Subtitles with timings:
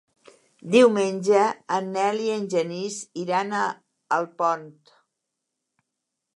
[0.75, 1.43] Diumenge
[1.75, 3.63] en Nel i en Genís iran a
[4.21, 4.67] Alpont.